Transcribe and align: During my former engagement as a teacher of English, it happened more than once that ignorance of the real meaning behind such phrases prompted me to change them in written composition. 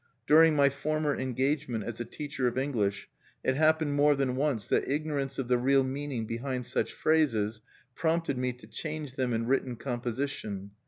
During 0.25 0.55
my 0.55 0.71
former 0.71 1.15
engagement 1.15 1.83
as 1.83 1.99
a 1.99 2.05
teacher 2.05 2.47
of 2.47 2.57
English, 2.57 3.07
it 3.43 3.55
happened 3.55 3.93
more 3.93 4.15
than 4.15 4.35
once 4.35 4.67
that 4.67 4.87
ignorance 4.89 5.37
of 5.37 5.47
the 5.47 5.59
real 5.59 5.83
meaning 5.83 6.25
behind 6.25 6.65
such 6.65 6.91
phrases 6.91 7.61
prompted 7.93 8.35
me 8.39 8.51
to 8.53 8.65
change 8.65 9.13
them 9.13 9.31
in 9.31 9.45
written 9.45 9.75
composition. 9.75 10.71